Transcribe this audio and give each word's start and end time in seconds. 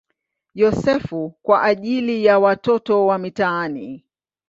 Yosefu" 0.55 1.29
kwa 1.41 1.61
ajili 1.63 2.25
ya 2.25 2.39
watoto 2.39 3.05
wa 3.05 3.17
mitaani. 3.17 4.03